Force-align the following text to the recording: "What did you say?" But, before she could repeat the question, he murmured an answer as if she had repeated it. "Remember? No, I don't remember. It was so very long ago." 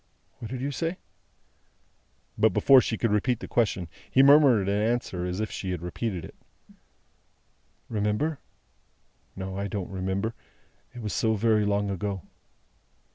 "What 0.39 0.49
did 0.49 0.61
you 0.61 0.71
say?" 0.71 0.97
But, 2.35 2.53
before 2.55 2.81
she 2.81 2.97
could 2.97 3.11
repeat 3.11 3.39
the 3.39 3.47
question, 3.47 3.87
he 4.09 4.23
murmured 4.23 4.67
an 4.67 4.81
answer 4.81 5.25
as 5.25 5.39
if 5.39 5.51
she 5.51 5.69
had 5.69 5.83
repeated 5.83 6.25
it. 6.25 6.33
"Remember? 7.87 8.39
No, 9.35 9.55
I 9.59 9.67
don't 9.67 9.91
remember. 9.91 10.33
It 10.95 11.03
was 11.03 11.13
so 11.13 11.35
very 11.35 11.65
long 11.65 11.91
ago." 11.91 12.23